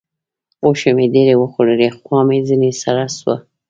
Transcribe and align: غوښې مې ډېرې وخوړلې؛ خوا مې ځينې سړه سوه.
غوښې 0.63 0.91
مې 0.97 1.05
ډېرې 1.13 1.35
وخوړلې؛ 1.37 1.89
خوا 1.97 2.19
مې 2.27 2.39
ځينې 2.47 2.71
سړه 2.81 3.05
سوه. 3.17 3.35